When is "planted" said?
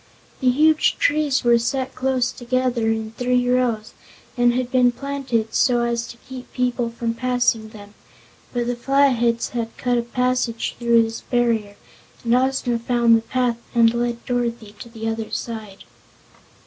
4.91-5.53